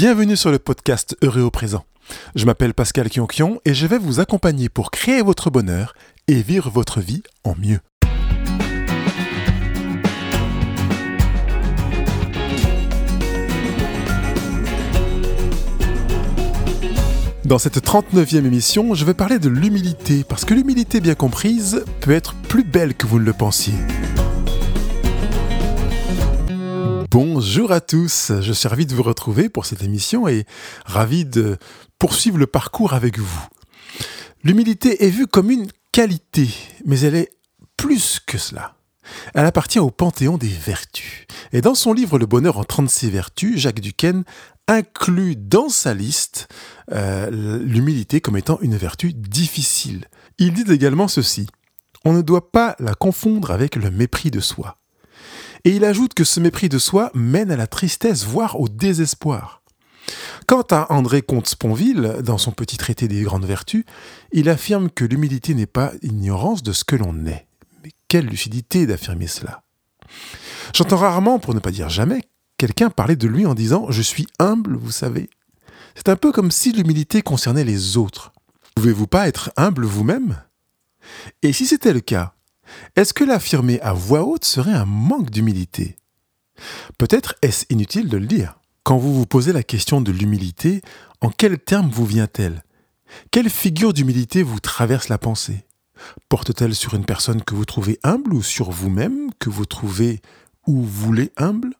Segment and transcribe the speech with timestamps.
[0.00, 1.84] Bienvenue sur le podcast Heureux au présent.
[2.36, 5.92] Je m'appelle Pascal Kionkion et je vais vous accompagner pour créer votre bonheur
[6.28, 7.80] et vivre votre vie en mieux.
[17.44, 22.12] Dans cette 39e émission, je vais parler de l'humilité, parce que l'humilité bien comprise peut
[22.12, 23.74] être plus belle que vous ne le pensiez.
[27.10, 30.44] Bonjour à tous, je suis ravi de vous retrouver pour cette émission et
[30.84, 31.56] ravi de
[31.98, 33.46] poursuivre le parcours avec vous.
[34.44, 36.50] L'humilité est vue comme une qualité,
[36.84, 37.30] mais elle est
[37.78, 38.74] plus que cela.
[39.32, 41.24] Elle appartient au panthéon des vertus.
[41.52, 44.24] Et dans son livre Le bonheur en 36 vertus, Jacques Duquesne
[44.66, 46.48] inclut dans sa liste
[46.92, 50.04] euh, l'humilité comme étant une vertu difficile.
[50.36, 51.46] Il dit également ceci.
[52.04, 54.77] On ne doit pas la confondre avec le mépris de soi.
[55.64, 59.62] Et il ajoute que ce mépris de soi mène à la tristesse, voire au désespoir.
[60.46, 63.84] Quant à André Comte-Sponville, dans son petit traité des grandes vertus,
[64.32, 67.46] il affirme que l'humilité n'est pas ignorance de ce que l'on est.
[67.84, 69.62] Mais quelle lucidité d'affirmer cela
[70.74, 72.22] J'entends rarement, pour ne pas dire jamais,
[72.56, 75.22] quelqu'un parler de lui en disant⁇ Je suis humble, vous savez⁇
[75.94, 78.32] C'est un peu comme si l'humilité concernait les autres.
[78.74, 80.42] Pouvez-vous pas être humble vous-même?
[81.42, 82.34] Et si c'était le cas,
[82.96, 85.96] est-ce que l'affirmer à voix haute serait un manque d'humilité?
[86.98, 88.58] Peut-être est-ce inutile de le dire.
[88.82, 90.82] Quand vous vous posez la question de l'humilité,
[91.20, 92.62] en quels termes vous vient-elle?
[93.30, 95.64] Quelle figure d'humilité vous traverse la pensée?
[96.28, 100.20] Porte-t-elle sur une personne que vous trouvez humble ou sur vous-même que vous trouvez
[100.66, 101.74] ou voulez humble?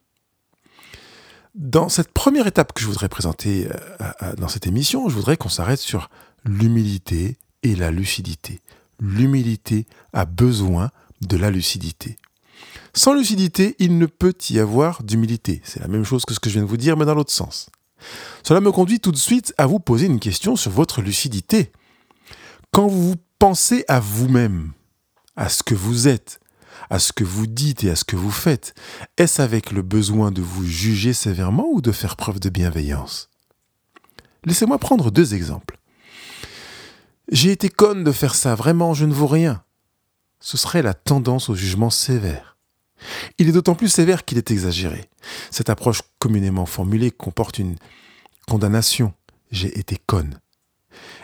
[1.55, 3.67] Dans cette première étape que je voudrais présenter
[4.01, 6.09] euh, dans cette émission, je voudrais qu'on s'arrête sur
[6.45, 8.61] l'humilité et la lucidité
[8.99, 12.17] l'humilité a besoin de la lucidité.
[12.93, 15.61] Sans lucidité, il ne peut y avoir d'humilité.
[15.63, 17.31] C'est la même chose que ce que je viens de vous dire, mais dans l'autre
[17.31, 17.69] sens.
[18.43, 21.71] Cela me conduit tout de suite à vous poser une question sur votre lucidité.
[22.71, 24.71] Quand vous pensez à vous-même,
[25.35, 26.39] à ce que vous êtes,
[26.89, 28.73] à ce que vous dites et à ce que vous faites,
[29.17, 33.29] est-ce avec le besoin de vous juger sévèrement ou de faire preuve de bienveillance?
[34.45, 35.78] Laissez-moi prendre deux exemples.
[37.31, 39.63] J'ai été conne de faire ça, vraiment, je ne vaux rien.
[40.39, 42.57] Ce serait la tendance au jugement sévère.
[43.37, 45.09] Il est d'autant plus sévère qu'il est exagéré.
[45.51, 47.75] Cette approche communément formulée comporte une
[48.47, 49.13] condamnation.
[49.51, 50.39] J'ai été conne.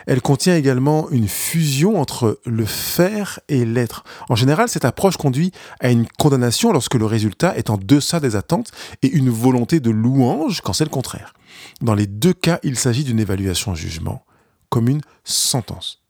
[0.06, 4.04] Elle contient également une fusion entre le faire et l'être.
[4.28, 5.50] En général, cette approche conduit
[5.80, 8.70] à une condamnation lorsque le résultat est en deçà des attentes
[9.02, 11.34] et une volonté de louange quand c'est le contraire.
[11.80, 14.24] Dans les deux cas, il s'agit d'une évaluation-jugement
[14.70, 16.02] comme une sentence.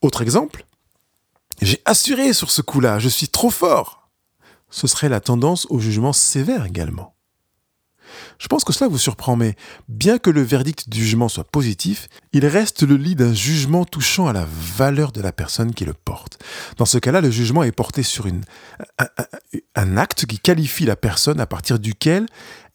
[0.00, 0.64] Autre exemple,
[1.60, 4.10] j'ai assuré sur ce coup-là, je suis trop fort.
[4.70, 7.14] Ce serait la tendance au jugement sévère également.
[8.38, 9.54] Je pense que cela vous surprend, mais
[9.88, 14.26] bien que le verdict du jugement soit positif, il reste le lit d'un jugement touchant
[14.26, 14.46] à la
[14.76, 16.42] valeur de la personne qui le porte.
[16.76, 18.26] Dans ce cas-là, le jugement est porté sur
[19.76, 22.26] un acte qui qualifie la personne à partir duquel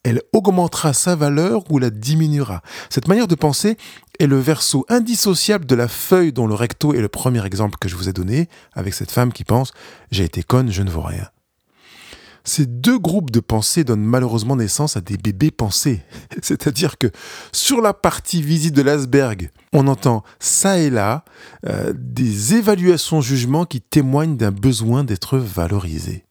[0.03, 2.61] elle augmentera sa valeur ou la diminuera.
[2.89, 3.77] Cette manière de penser
[4.19, 7.87] est le verso indissociable de la feuille dont le recto est le premier exemple que
[7.87, 9.69] je vous ai donné, avec cette femme qui pense⁇
[10.11, 11.23] j'ai été conne, je ne vaux rien⁇
[12.47, 16.01] ces deux groupes de pensées donnent malheureusement naissance à des bébés pensés.
[16.41, 17.07] C'est-à-dire que
[17.51, 21.25] sur la partie visible de l'iceberg, on entend ça et là
[21.67, 26.23] euh, des évaluations jugements qui témoignent d'un besoin d'être valorisé.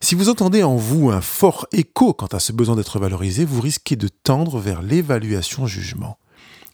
[0.00, 3.60] Si vous entendez en vous un fort écho quant à ce besoin d'être valorisé, vous
[3.60, 6.18] risquez de tendre vers l'évaluation-jugement.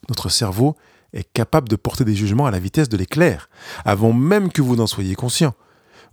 [0.08, 0.76] Notre cerveau
[1.12, 3.48] est capable de porter des jugements à la vitesse de l'éclair,
[3.84, 5.54] avant même que vous n'en soyez conscient.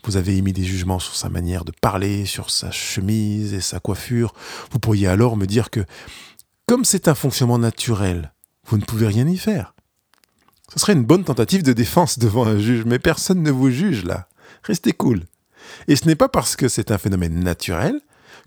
[0.06, 3.80] Vous avez émis des jugements sur sa manière de parler, sur sa chemise et sa
[3.80, 4.34] coiffure.
[4.72, 5.86] Vous pourriez alors me dire que,
[6.68, 8.34] comme c'est un fonctionnement naturel,
[8.68, 9.74] vous ne pouvez rien y faire.
[10.74, 14.06] Ce serait une bonne tentative de défense devant un juge, mais personne ne vous juge
[14.06, 14.30] là.
[14.64, 15.24] Restez cool.
[15.88, 18.00] Et ce n'est pas parce que c'est un phénomène naturel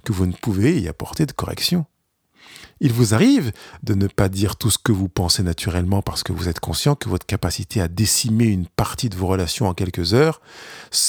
[0.05, 1.85] que vous ne pouvez y apporter de correction.
[2.85, 3.53] Il vous arrive
[3.85, 6.97] de ne pas dire tout ce que vous pensez naturellement parce que vous êtes conscient
[6.97, 10.41] que votre capacité à décimer une partie de vos relations en quelques heures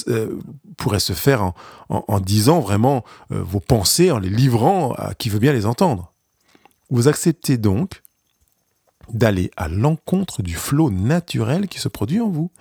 [0.07, 0.37] euh,
[0.77, 1.53] pourrait se faire
[1.89, 6.13] en, disant vraiment euh, vos pensées, en les livrant à qui veut bien les entendre.
[6.91, 8.03] Vous acceptez donc
[9.11, 12.51] d'aller à l'encontre du flot naturel qui se produit en vous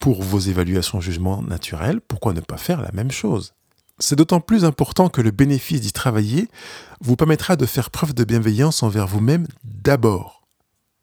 [0.00, 3.54] pour vos évaluations jugement naturelles, pourquoi ne pas faire la même chose?
[4.00, 6.48] C'est d'autant plus important que le bénéfice d'y travailler
[7.02, 10.48] vous permettra de faire preuve de bienveillance envers vous-même d'abord.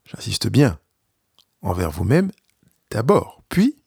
[0.06, 0.80] J'insiste bien,
[1.62, 2.32] envers vous-même
[2.90, 3.78] d'abord, puis,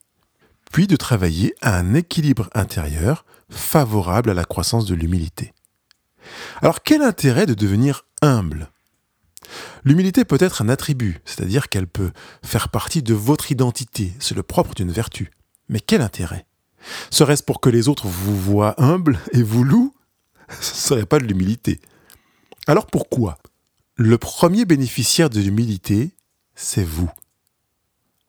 [0.70, 5.52] puis de travailler à un équilibre intérieur favorable à la croissance de l'humilité.
[6.62, 8.70] Alors quel intérêt de devenir humble?
[9.82, 12.12] L'humilité peut être un attribut, c'est-à-dire qu'elle peut
[12.44, 15.32] faire partie de votre identité, c'est le propre d'une vertu.
[15.68, 16.46] Mais quel intérêt?
[17.10, 19.94] Serait-ce pour que les autres vous voient humble et vous louent?
[20.60, 21.80] Ce ne serait pas de l'humilité.
[22.66, 23.38] Alors pourquoi
[23.96, 26.10] Le premier bénéficiaire de l'humilité,
[26.54, 27.10] c'est vous?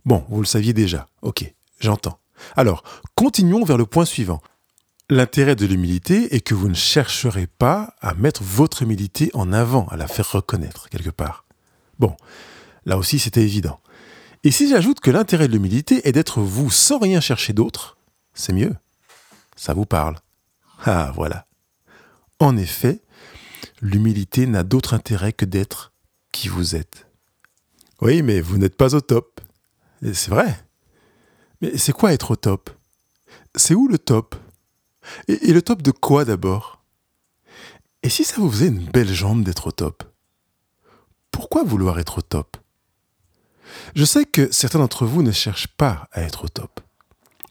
[0.05, 2.19] Bon, vous le saviez déjà, ok, j'entends.
[2.55, 2.83] Alors,
[3.15, 4.41] continuons vers le point suivant.
[5.09, 9.85] L'intérêt de l'humilité est que vous ne chercherez pas à mettre votre humilité en avant,
[9.87, 11.45] à la faire reconnaître quelque part.
[11.99, 12.15] Bon,
[12.85, 13.79] là aussi c'était évident.
[14.43, 17.97] Et si j'ajoute que l'intérêt de l'humilité est d'être vous sans rien chercher d'autre,
[18.33, 18.75] c'est mieux.
[19.55, 20.17] Ça vous parle.
[20.85, 21.47] Ah voilà.
[22.39, 23.01] En effet,
[23.81, 25.93] l'humilité n'a d'autre intérêt que d'être
[26.31, 27.07] qui vous êtes.
[28.01, 29.41] Oui, mais vous n'êtes pas au top.
[30.01, 30.65] C'est vrai.
[31.61, 32.71] Mais c'est quoi être au top?
[33.55, 34.35] C'est où le top?
[35.27, 36.83] Et, le top de quoi d'abord?
[38.03, 40.03] Et si ça vous faisait une belle jambe d'être au top?
[41.29, 42.57] Pourquoi vouloir être au top?
[43.95, 46.81] Je sais que certains d'entre vous ne cherchent pas à être au top.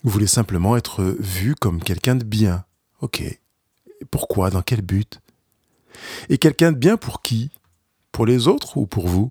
[0.03, 2.65] Vous voulez simplement être vu comme quelqu'un de bien.
[3.01, 3.23] Ok.
[4.11, 4.51] Pourquoi?
[4.51, 5.21] Dans quel but?
[6.29, 7.51] Et quelqu'un de bien pour qui?
[8.13, 9.31] Pour les autres ou pour vous?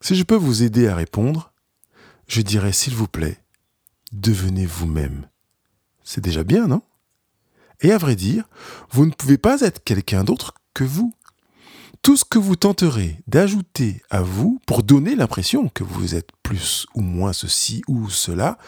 [0.00, 1.52] Si je peux vous aider à répondre,
[2.26, 3.40] je dirais s'il vous plaît,
[4.12, 5.28] devenez vous-même.
[6.04, 6.82] C'est déjà bien, non?
[7.80, 8.48] Et à vrai dire,
[8.90, 11.14] vous ne pouvez pas être quelqu'un d'autre que vous.
[12.02, 16.86] Tout ce que vous tenterez d'ajouter à vous pour donner l'impression que vous êtes plus
[16.94, 18.58] ou moins ceci ou cela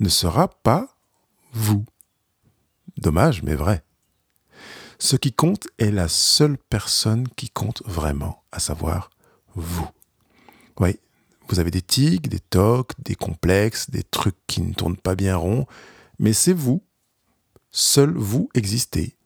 [0.00, 0.96] ne sera pas
[1.52, 1.84] vous.
[2.96, 3.84] Dommage, mais vrai.
[4.98, 9.10] Ce qui compte est la seule personne qui compte vraiment, à savoir
[9.54, 9.88] vous.
[10.78, 10.98] Oui,
[11.48, 15.36] vous avez des tics, des tocs, des complexes, des trucs qui ne tournent pas bien
[15.36, 15.66] rond,
[16.18, 16.82] mais c'est vous.
[17.70, 19.16] Seul vous existez.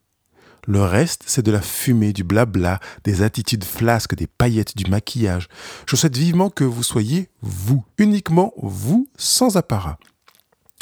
[0.67, 5.47] Le reste, c'est de la fumée, du blabla, des attitudes flasques, des paillettes, du maquillage.
[5.85, 9.99] Je souhaite vivement que vous soyez vous, uniquement vous, sans apparat.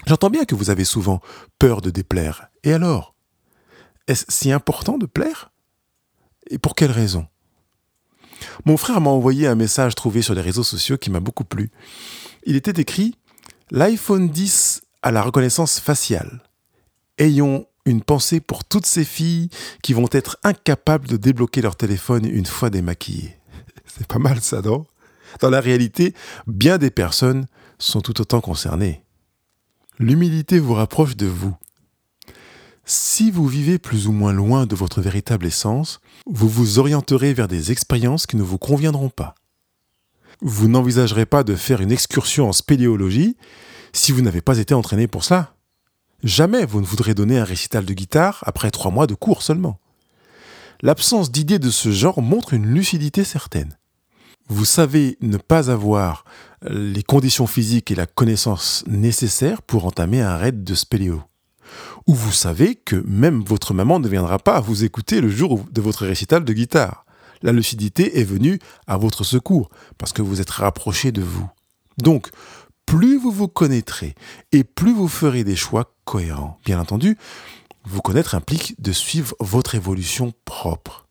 [0.06, 1.22] J'entends bien que vous avez souvent
[1.60, 2.48] peur de déplaire.
[2.64, 3.16] Et alors
[4.08, 5.52] Est-ce si important de plaire?
[6.50, 7.28] Et pour quelle raison?
[8.66, 11.72] Mon frère m'a envoyé un message trouvé sur les réseaux sociaux qui m'a beaucoup plu.
[12.46, 13.16] Il était écrit
[13.72, 16.42] L'iPhone 10 a la reconnaissance faciale.
[17.18, 19.50] Ayons une pensée pour toutes ces filles
[19.82, 23.38] qui vont être incapables de débloquer leur téléphone une fois démaquillées.
[23.86, 24.86] C'est pas mal ça, non?
[25.40, 26.14] Dans la réalité,
[26.48, 27.48] bien des personnes
[27.80, 29.03] sont tout autant concernées.
[30.00, 31.56] L'humilité vous rapproche de vous.
[32.86, 37.48] Si vous vivez plus ou moins loin de votre véritable essence, vous vous orienterez vers
[37.48, 39.36] des expériences qui ne vous conviendront pas.
[40.42, 43.38] Vous n'envisagerez pas de faire une excursion en spéléologie
[43.94, 45.56] si vous n'avez pas été entraîné pour cela.
[46.24, 49.80] Jamais vous ne voudrez donner un récital de guitare après trois mois de cours seulement.
[50.82, 53.78] L'absence d'idées de ce genre montre une lucidité certaine
[54.54, 56.26] vous savez ne pas avoir
[56.62, 61.24] les conditions physiques et la connaissance nécessaires pour entamer un raid de spéléo.
[62.08, 65.82] Ou vous savez que même votre maman ne viendra pas vous écouter le jour de
[65.82, 67.06] votre récital de guitare.
[67.42, 71.50] La lucidité est venue à votre secours parce que vous êtes rapproché de vous.
[71.98, 72.30] Donc,
[72.86, 74.14] plus vous vous connaîtrez
[74.52, 76.60] et plus vous ferez des choix cohérents.
[76.64, 77.18] Bien entendu,
[77.86, 81.03] vous connaître implique de suivre votre évolution propre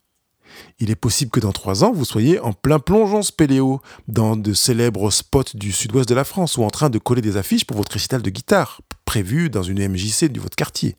[0.79, 4.53] il est possible que dans trois ans, vous soyez en plein plongeon spéléo dans de
[4.53, 7.77] célèbres spots du sud-ouest de la France ou en train de coller des affiches pour
[7.77, 10.97] votre récital de guitare, prévu dans une MJC de votre quartier.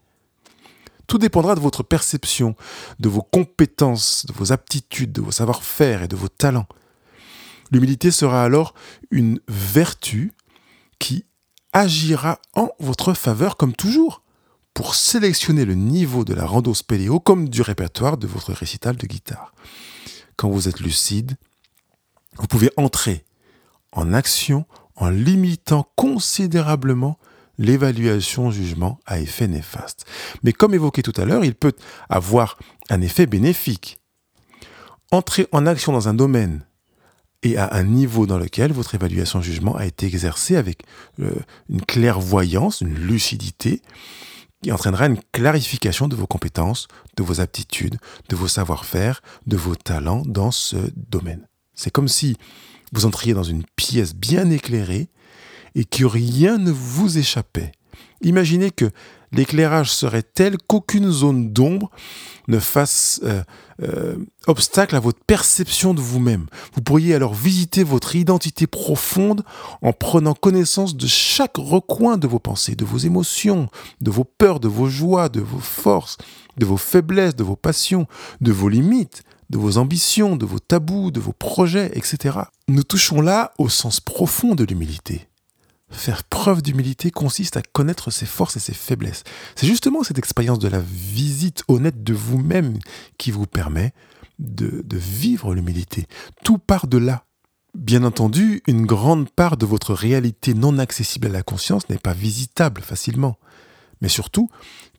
[1.07, 2.55] Tout dépendra de votre perception,
[2.99, 6.67] de vos compétences, de vos aptitudes, de vos savoir-faire et de vos talents.
[7.71, 8.73] L'humilité sera alors
[9.11, 10.33] une vertu
[10.99, 11.25] qui
[11.73, 14.22] agira en votre faveur comme toujours
[14.73, 19.07] pour sélectionner le niveau de la rando spéléo comme du répertoire de votre récital de
[19.07, 19.53] guitare.
[20.35, 21.35] Quand vous êtes lucide,
[22.37, 23.23] vous pouvez entrer
[23.91, 24.65] en action
[24.95, 27.17] en limitant considérablement
[27.59, 30.05] l'évaluation-jugement à effet néfaste.
[30.41, 31.73] Mais comme évoqué tout à l'heure, il peut
[32.09, 32.57] avoir
[32.89, 33.99] un effet bénéfique.
[35.11, 36.65] Entrer en action dans un domaine
[37.43, 40.83] et à un niveau dans lequel votre évaluation-jugement a été exercée avec
[41.19, 41.31] euh,
[41.69, 43.81] une clairvoyance, une lucidité,
[44.63, 47.97] qui entraînera une clarification de vos compétences, de vos aptitudes,
[48.29, 51.47] de vos savoir-faire, de vos talents dans ce domaine.
[51.75, 52.37] C'est comme si
[52.93, 55.09] vous entriez dans une pièce bien éclairée
[55.75, 57.73] et que rien ne vous échappait.
[58.21, 58.89] Imaginez que
[59.33, 61.89] l'éclairage serait tel qu'aucune zone d'ombre
[62.47, 63.43] ne fasse euh,
[63.81, 64.15] euh,
[64.47, 66.47] obstacle à votre perception de vous-même.
[66.73, 69.43] Vous pourriez alors visiter votre identité profonde
[69.81, 73.69] en prenant connaissance de chaque recoin de vos pensées, de vos émotions,
[74.01, 76.17] de vos peurs, de vos joies, de vos forces,
[76.57, 78.07] de vos faiblesses, de vos passions,
[78.41, 82.39] de vos limites, de vos ambitions, de vos tabous, de vos projets, etc.
[82.67, 85.27] Nous touchons là au sens profond de l'humilité.
[85.93, 89.23] Faire preuve d'humilité consiste à connaître ses forces et ses faiblesses.
[89.55, 92.79] C'est justement cette expérience de la visite honnête de vous-même
[93.17, 93.93] qui vous permet
[94.39, 96.07] de, vivre l'humilité.
[96.43, 97.25] Tout part de là.
[97.75, 102.13] Bien entendu, une grande part de votre réalité non accessible à la conscience n'est pas
[102.13, 103.37] visitable facilement.
[104.01, 104.49] Mais surtout,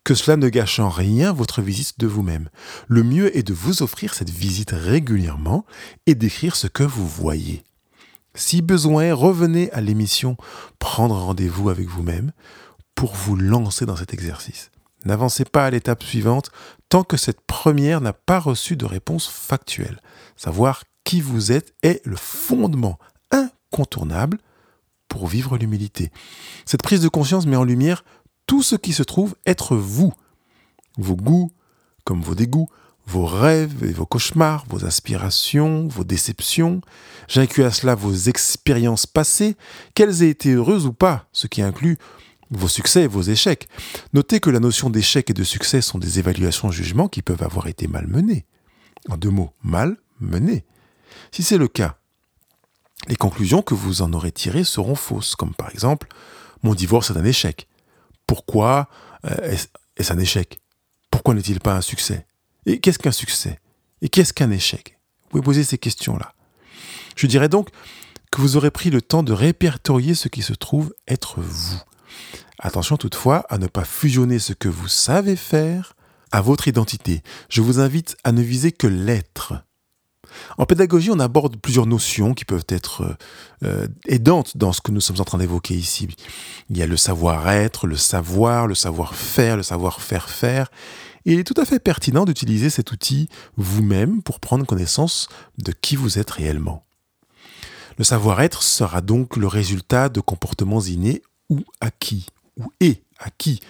[0.05, 2.49] que cela ne gâche en rien votre visite de vous-même.
[2.89, 5.67] Le mieux est de vous offrir cette visite régulièrement
[6.07, 7.65] et d'écrire ce que vous voyez.
[8.35, 10.37] Si besoin, revenez à l'émission
[10.81, 12.33] Prendre rendez-vous avec vous-même
[12.95, 14.71] pour vous lancer dans cet exercice.
[15.05, 16.51] N'avancez pas à l'étape suivante
[16.89, 20.01] tant que cette première n'a pas reçu de réponse factuelle.
[20.37, 22.99] Savoir qui vous êtes est le fondement
[23.31, 24.39] incontournable
[25.09, 26.11] pour vivre l'humilité.
[26.65, 28.05] Cette prise de conscience met en lumière
[28.47, 30.13] tout ce qui se trouve être vous.
[30.97, 31.53] Vos goûts
[32.05, 32.69] comme vos dégoûts,
[33.07, 36.81] vos rêves et vos cauchemars, vos aspirations, vos déceptions.
[37.29, 39.57] J'inclus à cela vos expériences passées,
[39.95, 41.99] qu'elles aient été heureuses ou pas, ce qui inclut
[42.51, 43.69] vos succès et vos échecs.
[44.13, 47.67] Notez que la notion d'échec et de succès sont des évaluations jugements qui peuvent avoir
[47.67, 48.47] été mal menées.
[49.09, 50.65] En deux mots, mal menées.
[51.33, 51.97] Si c'est le cas,
[53.09, 56.09] les conclusions que vous en aurez tirées seront fausses, comme par exemple,
[56.63, 57.69] mon divorce est un échec.
[58.27, 58.89] Pourquoi
[59.27, 59.57] euh,
[59.97, 60.61] est-ce un échec?
[61.11, 62.27] Pourquoi n'est-il pas un succès?
[62.67, 63.59] Et qu'est-ce qu'un succès?
[64.03, 64.99] Et qu'est-ce qu'un échec?
[65.25, 66.35] Vous pouvez poser ces questions-là.
[67.17, 67.71] Je dirais donc
[68.31, 71.81] que vous aurez pris le temps de répertorier ce qui se trouve être vous.
[72.59, 75.95] Attention toutefois à ne pas fusionner ce que vous savez faire
[76.33, 77.23] à votre identité.
[77.49, 79.55] Je vous invite à ne viser que l'être.
[80.59, 83.17] En pédagogie, on aborde plusieurs notions qui peuvent être
[83.63, 86.09] euh, aidantes dans ce que nous sommes en train d'évoquer ici.
[86.71, 90.71] Il y a le savoir-être, le savoir, le savoir-faire, le savoir-faire faire.
[91.25, 95.29] Il est tout à fait pertinent d'utiliser cet outil vous-même pour prendre connaissance
[95.59, 96.85] de qui vous êtes réellement.
[97.97, 102.27] Le savoir-être sera donc le résultat de comportements innés ou acquis,
[102.59, 103.61] ou et acquis.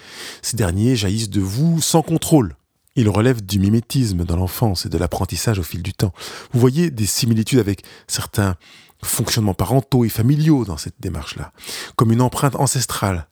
[0.42, 2.56] Ces derniers jaillissent de vous sans contrôle.
[2.96, 6.12] Ils relèvent du mimétisme dans l'enfance et de l'apprentissage au fil du temps.
[6.52, 8.56] Vous voyez des similitudes avec certains
[9.02, 11.52] fonctionnements parentaux et familiaux dans cette démarche-là,
[11.96, 13.28] comme une empreinte ancestrale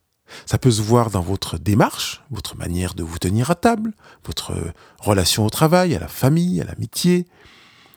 [0.46, 3.92] ça peut se voir dans votre démarche, votre manière de vous tenir à table,
[4.24, 4.52] votre
[4.98, 7.26] relation au travail, à la famille, à l'amitié.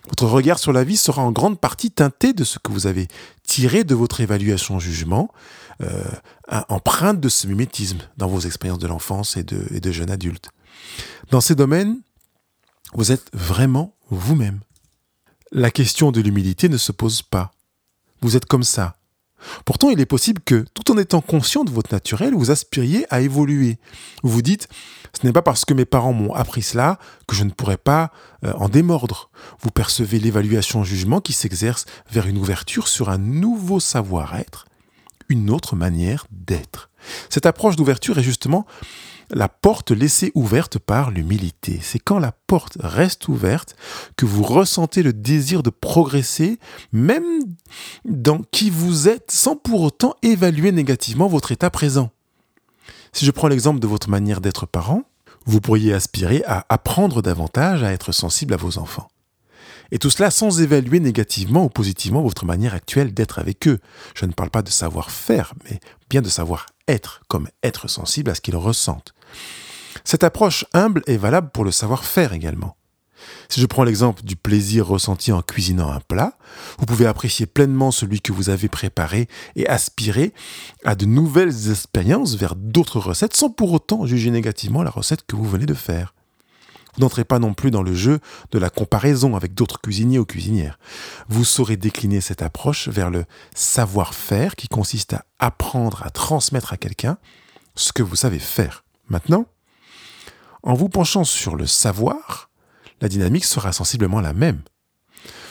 [0.10, 3.08] Votre regard sur la vie sera en grande partie teinté de ce que vous avez
[3.44, 5.32] tiré de votre évaluation jugement,
[5.82, 6.04] euh,
[6.70, 10.50] empreinte de ce mimétisme dans vos expériences de l'enfance et de, et de jeune adulte.
[11.32, 12.00] Dans ces domaines,
[12.94, 14.60] vous êtes vraiment vous-même.
[15.51, 17.51] La question de l'humilité ne se pose pas.
[18.22, 18.98] Vous êtes comme ça,
[19.66, 23.22] Pourtant, il est possible que, tout en étant conscient de votre naturel, vous aspiriez à
[23.22, 23.78] évoluer.
[24.24, 24.68] Vous dites,
[25.20, 28.12] ce n'est pas parce que mes parents m'ont appris cela que je ne pourrais pas
[28.44, 29.30] euh, en démordre.
[29.62, 34.66] Vous percevez l'évaluation jugement qui s'exerce vers une ouverture sur un nouveau savoir-être,
[35.30, 36.90] une autre manière d'être.
[37.30, 38.66] Cette approche d'ouverture est justement
[39.32, 41.79] la porte laissée ouverte par l'humilité.
[41.82, 43.75] C'est quand la porte reste ouverte
[44.15, 46.60] que vous ressentez le désir de progresser,
[46.91, 47.24] même
[48.05, 52.12] dans qui vous êtes, sans pour autant évaluer négativement votre état présent.
[53.13, 55.03] Si je prends l'exemple de votre manière d'être parent,
[55.46, 59.08] vous pourriez aspirer à apprendre davantage à être sensible à vos enfants.
[59.91, 63.79] Et tout cela sans évaluer négativement ou positivement votre manière actuelle d'être avec eux.
[64.15, 65.79] Je ne parle pas de savoir faire, mais
[66.10, 69.13] bien de savoir être, comme être sensible à ce qu'ils ressentent.
[70.04, 72.75] Cette approche humble est valable pour le savoir-faire également.
[73.50, 76.38] Si je prends l'exemple du plaisir ressenti en cuisinant un plat,
[76.77, 80.34] vous pouvez apprécier pleinement celui que vous avez préparé et aspirer
[80.84, 85.36] à de nouvelles expériences vers d'autres recettes sans pour autant juger négativement la recette que
[85.36, 86.14] vous venez de faire.
[86.96, 88.20] Vous n'entrez pas non plus dans le jeu
[88.52, 90.80] de la comparaison avec d'autres cuisiniers ou cuisinières.
[91.28, 96.78] Vous saurez décliner cette approche vers le savoir-faire qui consiste à apprendre à transmettre à
[96.78, 97.18] quelqu'un
[97.75, 98.86] ce que vous savez faire.
[99.10, 99.46] Maintenant,
[100.64, 102.50] en vous penchant sur le savoir,
[103.02, 104.62] la dynamique sera sensiblement la même.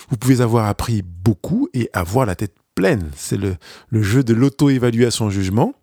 [0.08, 3.10] Vous pouvez avoir appris beaucoup et avoir la tête pleine.
[3.16, 3.56] C'est le,
[3.90, 5.74] le jeu de l'auto-évaluation-jugement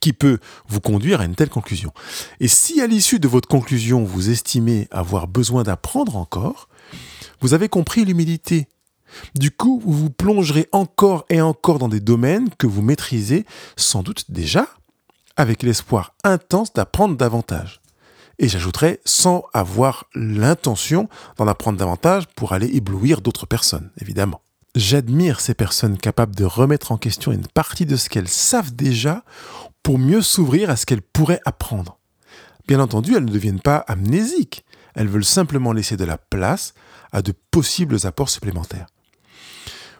[0.00, 1.92] qui peut vous conduire à une telle conclusion.
[2.38, 6.68] Et si à l'issue de votre conclusion, vous estimez avoir besoin d'apprendre encore,
[7.40, 8.68] vous avez compris l'humilité.
[9.34, 13.44] Du coup, vous vous plongerez encore et encore dans des domaines que vous maîtrisez
[13.76, 14.66] sans doute déjà,
[15.36, 17.80] avec l'espoir intense d'apprendre davantage.
[18.38, 24.40] Et j'ajouterais sans avoir l'intention d'en apprendre davantage pour aller éblouir d'autres personnes, évidemment.
[24.76, 29.24] J'admire ces personnes capables de remettre en question une partie de ce qu'elles savent déjà
[29.98, 31.98] mieux s'ouvrir à ce qu'elles pourraient apprendre.
[32.68, 36.74] Bien entendu, elles ne deviennent pas amnésiques, elles veulent simplement laisser de la place
[37.12, 38.86] à de possibles apports supplémentaires.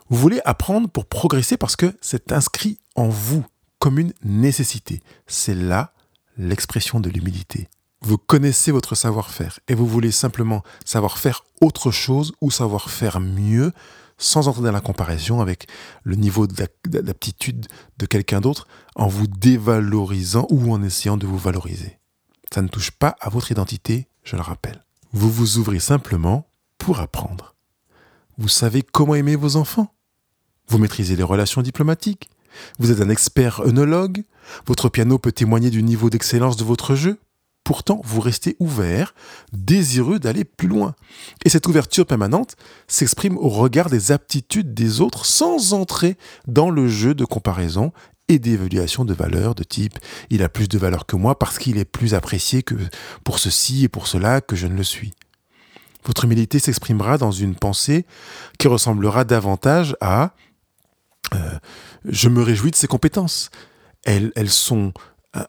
[0.08, 3.44] Vous voulez apprendre pour progresser parce que c'est inscrit en vous
[3.78, 5.02] comme une nécessité.
[5.26, 5.92] C'est là
[6.36, 7.68] l'expression de l'humilité.
[8.02, 13.20] Vous connaissez votre savoir-faire et vous voulez simplement savoir faire autre chose ou savoir faire
[13.20, 13.72] mieux
[14.20, 15.66] sans entrer dans la comparaison avec
[16.04, 17.66] le niveau d'aptitude
[17.98, 21.98] de quelqu'un d'autre en vous dévalorisant ou en essayant de vous valoriser.
[22.52, 24.84] Ça ne touche pas à votre identité, je le rappelle.
[25.12, 26.48] Vous vous ouvrez simplement
[26.78, 27.56] pour apprendre.
[28.38, 29.94] Vous savez comment aimer vos enfants.
[30.68, 32.30] Vous maîtrisez les relations diplomatiques.
[32.78, 34.24] Vous êtes un expert œnologue.
[34.66, 37.18] Votre piano peut témoigner du niveau d'excellence de votre jeu.
[37.70, 39.14] Pourtant, vous restez ouvert,
[39.52, 40.96] désireux d'aller plus loin.
[41.44, 42.56] Et cette ouverture permanente
[42.88, 47.92] s'exprime au regard des aptitudes des autres sans entrer dans le jeu de comparaison
[48.26, 50.00] et d'évaluation de valeur de type
[50.30, 52.74] il a plus de valeur que moi parce qu'il est plus apprécié que
[53.22, 55.12] pour ceci et pour cela que je ne le suis.
[56.04, 58.04] Votre humilité s'exprimera dans une pensée
[58.58, 60.34] qui ressemblera davantage à
[61.34, 61.56] euh,
[62.04, 63.48] je me réjouis de ses compétences.
[64.02, 64.92] Elles, elles sont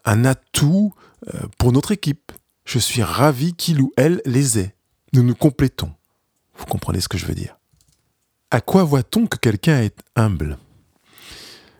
[0.06, 0.94] un atout
[1.58, 2.32] pour notre équipe.
[2.66, 4.76] Je suis ravi qu'il ou elle les ait.
[5.14, 5.94] Nous nous complétons.
[6.56, 7.58] Vous comprenez ce que je veux dire.
[8.50, 10.58] À quoi voit-on que quelqu'un est humble?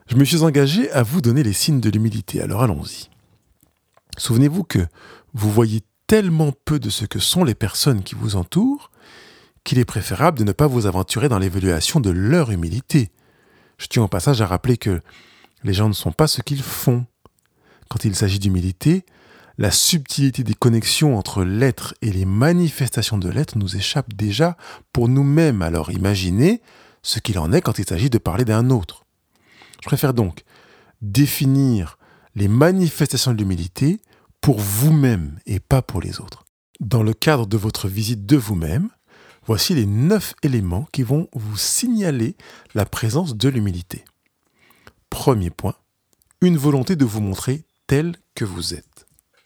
[0.08, 3.08] Je me suis engagé à vous donner les signes de l'humilité, alors allons-y.
[4.18, 4.86] Souvenez-vous que
[5.32, 8.90] vous voyez tellement peu de ce que sont les personnes qui vous entourent
[9.64, 13.10] qu'il est préférable de ne pas vous aventurer dans l'évaluation de leur humilité.
[13.78, 15.00] Je tiens au passage à rappeler que
[15.62, 17.06] les gens ne sont pas ce qu'ils font.
[17.88, 19.04] Quand il s'agit d'humilité,
[19.62, 24.56] la subtilité des connexions entre l'être et les manifestations de l'être nous échappe déjà
[24.92, 25.62] pour nous-mêmes.
[25.62, 26.60] Alors imaginez
[27.02, 29.04] ce qu'il en est quand il s'agit de parler d'un autre.
[29.80, 30.42] Je préfère donc
[31.00, 31.96] définir
[32.34, 34.00] les manifestations de l'humilité
[34.40, 36.44] pour vous-même et pas pour les autres.
[36.80, 38.88] Dans le cadre de votre visite de vous-même,
[39.46, 42.34] voici les neuf éléments qui vont vous signaler
[42.74, 44.04] la présence de l'humilité.
[45.08, 45.76] Premier point,
[46.40, 48.91] une volonté de vous montrer tel que vous êtes.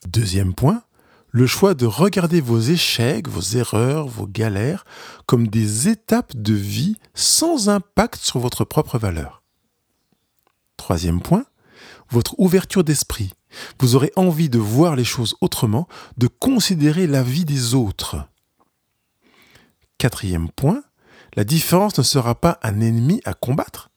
[0.04, 0.82] Deuxième point,
[1.30, 4.84] le choix de regarder vos échecs, vos erreurs, vos galères
[5.26, 9.42] comme des étapes de vie sans impact sur votre propre valeur.
[10.76, 11.44] Troisième point,
[12.10, 13.32] votre ouverture d'esprit.
[13.80, 18.16] Vous aurez envie de voir les choses autrement, de considérer la vie des autres.
[19.98, 20.82] Quatrième point,
[21.34, 23.90] la différence ne sera pas un ennemi à combattre,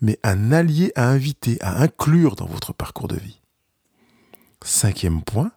[0.00, 3.40] mais un allié à inviter, à inclure dans votre parcours de vie.
[4.64, 5.52] Cinquième point,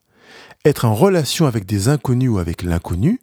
[0.65, 3.21] être en relation avec des inconnus ou avec l'inconnu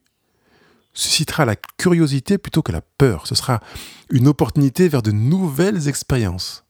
[0.94, 3.26] suscitera la curiosité plutôt que la peur.
[3.26, 3.60] Ce sera
[4.08, 6.64] une opportunité vers de nouvelles expériences.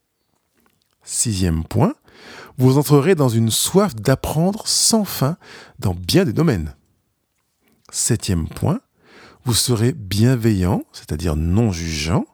[1.03, 1.93] Sixième point,
[2.57, 5.37] vous entrerez dans une soif d'apprendre sans fin
[5.79, 6.75] dans bien des domaines.
[7.91, 8.81] Septième point,
[9.45, 12.25] vous serez bienveillant, c'est-à-dire non jugeant,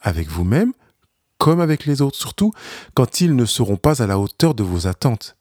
[0.00, 0.72] avec vous-même
[1.36, 2.52] comme avec les autres, surtout
[2.94, 5.36] quand ils ne seront pas à la hauteur de vos attentes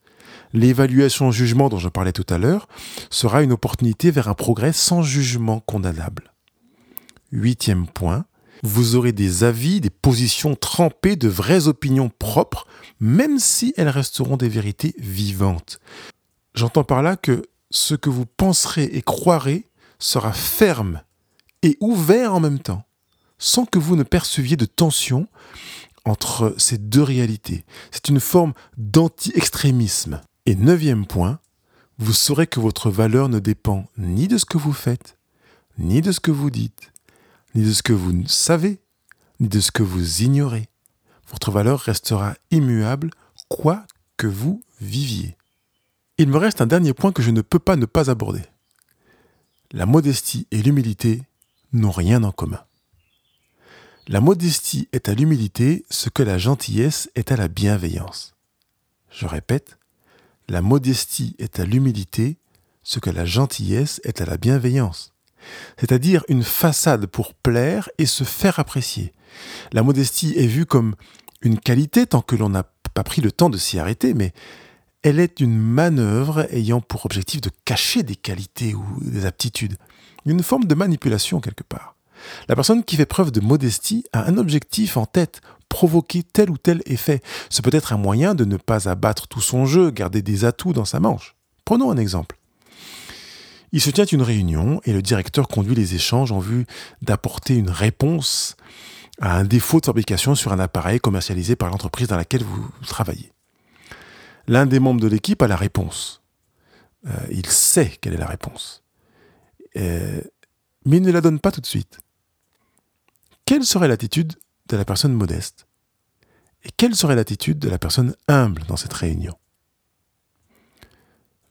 [0.54, 2.68] l'évaluation jugement dont je parlais tout à l'heure
[3.10, 6.34] sera une opportunité vers un progrès sans jugement condamnable.
[7.32, 8.26] Huitième point,
[8.64, 12.68] vous aurez des avis, des positions trempées de vraies opinions propres,
[13.00, 15.80] même si elles resteront des vérités vivantes.
[16.56, 19.66] J'entends par là que ce que vous penserez et croirez
[20.00, 21.02] sera ferme
[21.62, 22.84] et ouvert en même temps,
[23.38, 25.28] sans que vous ne perceviez de tension
[26.06, 27.66] entre ces deux réalités.
[27.92, 30.22] C'est une forme d'anti-extrémisme.
[30.50, 31.38] Et neuvième point,
[32.00, 35.16] vous saurez que votre valeur ne dépend ni de ce que vous faites,
[35.78, 36.92] ni de ce que vous dites,
[37.54, 38.82] ni de ce que vous savez,
[39.40, 40.68] ni de ce que vous ignorez.
[41.28, 43.12] Votre valeur restera immuable
[43.48, 43.86] quoi
[44.18, 45.38] que vous viviez.
[46.18, 48.42] Il me reste un dernier point que je ne peux pas ne pas aborder.
[49.72, 51.22] La modestie et l'humilité
[51.74, 52.66] n'ont rien en commun.
[54.08, 58.34] La modestie est à l'humilité ce que la gentillesse est à la bienveillance.
[59.12, 59.79] Je répète,
[60.50, 62.38] la modestie est à l'humilité
[62.84, 65.14] ce que la gentillesse est à la bienveillance,
[65.78, 69.14] c'est-à-dire une façade pour plaire et se faire apprécier.
[69.72, 70.96] La modestie est vue comme
[71.42, 74.34] une qualité tant que l'on n'a pas pris le temps de s'y arrêter, mais
[75.04, 79.78] elle est une manœuvre ayant pour objectif de cacher des qualités ou des aptitudes,
[80.26, 81.96] une forme de manipulation quelque part.
[82.50, 86.58] La personne qui fait preuve de modestie a un objectif en tête provoquer tel ou
[86.58, 87.22] tel effet.
[87.50, 90.74] Ce peut être un moyen de ne pas abattre tout son jeu, garder des atouts
[90.74, 91.36] dans sa manche.
[91.64, 92.38] Prenons un exemple.
[93.72, 96.66] Il se tient une réunion et le directeur conduit les échanges en vue
[97.02, 98.58] d'apporter une réponse
[99.22, 103.32] à un défaut de fabrication sur un appareil commercialisé par l'entreprise dans laquelle vous travaillez.
[104.48, 106.24] L'un des membres de l'équipe a la réponse.
[107.06, 108.84] Euh, il sait quelle est la réponse.
[109.78, 110.22] Euh,
[110.86, 112.00] mais il ne la donne pas tout de suite.
[113.46, 114.34] Quelle serait l'attitude
[114.70, 115.68] de la personne modeste
[116.64, 119.36] Et quelle serait l'attitude de la personne humble dans cette réunion?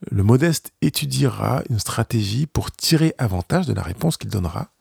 [0.09, 4.71] Le modeste étudiera une stratégie pour tirer avantage de la réponse qu'il donnera,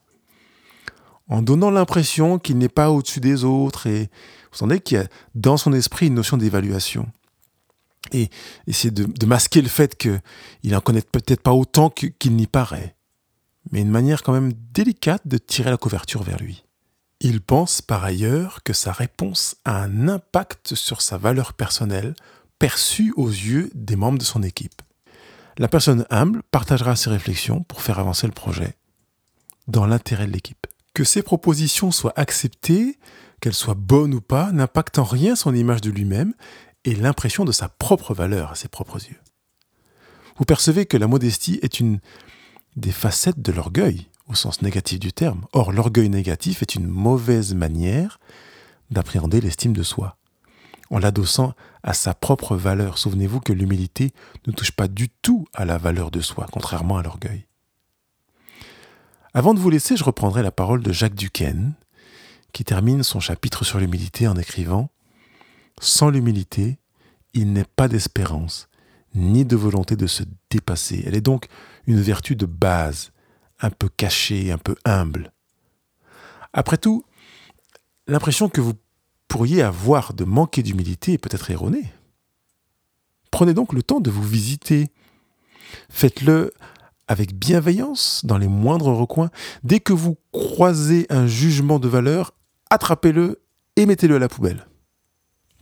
[1.28, 4.10] en donnant l'impression qu'il n'est pas au-dessus des autres, et
[4.52, 7.10] vous sentez qu'il y a dans son esprit une notion d'évaluation.
[8.12, 8.30] Et
[8.66, 12.96] essayer de, masquer le fait qu'il en connaît peut-être pas autant qu'il n'y paraît,
[13.72, 16.64] mais une manière quand même délicate de tirer la couverture vers lui.
[17.20, 22.14] Il pense par ailleurs que sa réponse a un impact sur sa valeur personnelle
[22.60, 24.82] perçue aux yeux des membres de son équipe.
[25.56, 28.76] La personne humble partagera ses réflexions pour faire avancer le projet
[29.66, 30.66] dans l'intérêt de l'équipe.
[30.94, 32.98] Que ses propositions soient acceptées,
[33.40, 36.34] qu'elles soient bonnes ou pas, n'impacte en rien son image de lui-même
[36.84, 39.20] et l'impression de sa propre valeur à ses propres yeux.
[40.36, 41.98] Vous percevez que la modestie est une
[42.76, 45.46] des facettes de l'orgueil au sens négatif du terme.
[45.52, 48.20] Or, l'orgueil négatif est une mauvaise manière
[48.90, 50.16] d'appréhender l'estime de soi.
[50.90, 54.12] En l'adossant à sa propre valeur, souvenez-vous que l'humilité
[54.46, 57.46] ne touche pas du tout à la valeur de soi, contrairement à l'orgueil.
[59.34, 61.74] Avant de vous laisser, je reprendrai la parole de Jacques Duquesne,
[62.52, 64.90] qui termine son chapitre sur l'humilité en écrivant
[65.80, 66.78] Sans l'humilité,
[67.34, 68.68] il n'est pas d'espérance,
[69.14, 71.04] ni de volonté de se dépasser.
[71.06, 71.46] Elle est donc
[71.86, 73.12] une vertu de base,
[73.60, 75.32] un peu caché, un peu humble.
[76.52, 77.04] Après tout,
[78.06, 78.74] l'impression que vous
[79.28, 81.92] pourriez avoir de manquer d'humilité est peut-être erronée.
[83.30, 84.90] Prenez donc le temps de vous visiter.
[85.90, 86.52] Faites-le
[87.08, 89.30] avec bienveillance dans les moindres recoins.
[89.64, 92.34] Dès que vous croisez un jugement de valeur,
[92.70, 93.42] attrapez-le
[93.76, 94.66] et mettez-le à la poubelle.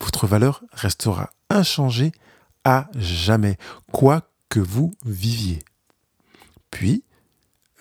[0.01, 2.13] Votre valeur restera inchangée
[2.65, 3.57] à jamais,
[3.93, 5.61] quoi que vous viviez.
[6.71, 7.05] Puis,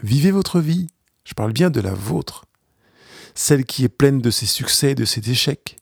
[0.05, 0.85] Vivez votre vie.
[1.23, 2.45] Je parle bien de la vôtre.
[3.33, 5.77] Celle qui est pleine de ses succès et de ses échecs.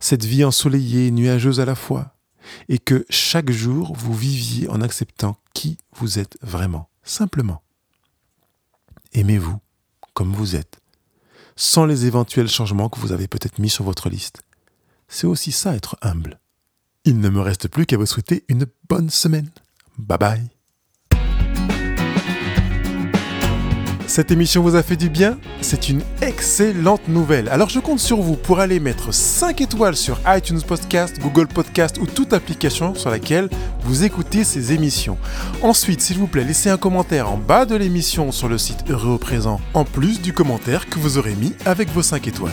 [0.00, 2.16] Cette vie ensoleillée, nuageuse à la fois.
[2.68, 6.90] Et que chaque jour vous viviez en acceptant qui vous êtes vraiment.
[7.04, 7.62] Simplement.
[9.12, 9.60] Aimez-vous
[10.12, 10.80] comme vous êtes.
[11.54, 14.42] Sans les éventuels changements que vous avez peut-être mis sur votre liste.
[15.06, 16.40] C'est aussi ça être humble.
[17.04, 19.50] Il ne me reste plus qu'à vous souhaiter une bonne semaine.
[19.98, 20.59] Bye bye.
[24.10, 27.48] Cette émission vous a fait du bien C'est une excellente nouvelle.
[27.48, 31.96] Alors je compte sur vous pour aller mettre 5 étoiles sur iTunes Podcast, Google Podcast
[32.00, 33.48] ou toute application sur laquelle
[33.84, 35.16] vous écoutez ces émissions.
[35.62, 39.12] Ensuite, s'il vous plaît, laissez un commentaire en bas de l'émission sur le site Heureux
[39.12, 42.50] au présent, en plus du commentaire que vous aurez mis avec vos 5 étoiles.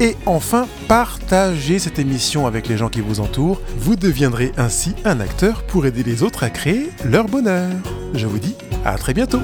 [0.00, 3.62] Et enfin, partagez cette émission avec les gens qui vous entourent.
[3.78, 7.70] Vous deviendrez ainsi un acteur pour aider les autres à créer leur bonheur.
[8.12, 9.40] Je vous dis à très bientôt.